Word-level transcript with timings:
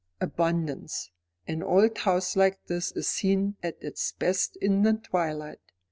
"Abundance. 0.19 1.11
An 1.47 1.61
old 1.61 1.95
house 1.99 2.35
like 2.35 2.65
this 2.65 2.91
is 2.93 3.07
seen 3.07 3.57
at 3.61 3.77
its 3.83 4.13
best 4.13 4.55
in 4.55 4.81
the 4.81 4.93
twilight. 4.93 5.61